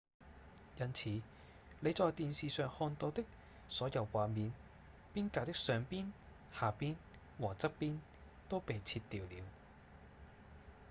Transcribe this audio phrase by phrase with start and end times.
[0.79, 1.09] 因此
[1.79, 3.23] 你在電視上看到的
[3.69, 4.51] 所有畫面
[5.13, 6.09] 邊界的上邊、
[6.51, 6.95] 下邊
[7.37, 7.99] 和側邊
[8.49, 9.45] 都被切掉了